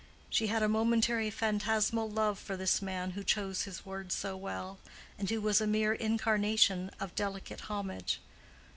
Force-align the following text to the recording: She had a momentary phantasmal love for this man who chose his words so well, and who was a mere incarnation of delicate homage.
She 0.31 0.47
had 0.47 0.63
a 0.63 0.67
momentary 0.67 1.29
phantasmal 1.29 2.09
love 2.09 2.39
for 2.39 2.57
this 2.57 2.81
man 2.81 3.11
who 3.11 3.23
chose 3.23 3.65
his 3.65 3.85
words 3.85 4.15
so 4.15 4.35
well, 4.35 4.79
and 5.19 5.29
who 5.29 5.39
was 5.39 5.61
a 5.61 5.67
mere 5.67 5.93
incarnation 5.93 6.89
of 6.99 7.13
delicate 7.13 7.69
homage. 7.69 8.19